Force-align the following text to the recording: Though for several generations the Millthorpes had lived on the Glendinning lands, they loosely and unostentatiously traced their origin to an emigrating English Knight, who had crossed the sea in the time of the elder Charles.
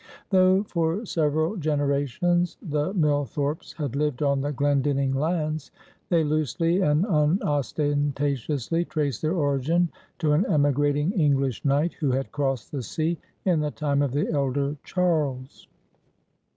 Though 0.31 0.63
for 0.63 1.05
several 1.05 1.57
generations 1.57 2.57
the 2.59 2.91
Millthorpes 2.95 3.73
had 3.75 3.95
lived 3.95 4.23
on 4.23 4.41
the 4.41 4.51
Glendinning 4.51 5.13
lands, 5.13 5.69
they 6.09 6.23
loosely 6.23 6.81
and 6.81 7.05
unostentatiously 7.05 8.85
traced 8.85 9.21
their 9.21 9.35
origin 9.35 9.89
to 10.17 10.31
an 10.31 10.47
emigrating 10.51 11.11
English 11.11 11.63
Knight, 11.63 11.93
who 11.99 12.09
had 12.09 12.31
crossed 12.31 12.71
the 12.71 12.81
sea 12.81 13.19
in 13.45 13.59
the 13.59 13.69
time 13.69 14.01
of 14.01 14.11
the 14.11 14.27
elder 14.31 14.75
Charles. 14.83 15.67